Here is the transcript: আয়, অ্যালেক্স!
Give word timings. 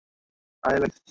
আয়, 0.63 0.73
অ্যালেক্স! 0.73 0.97